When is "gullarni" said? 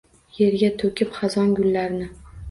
1.59-2.09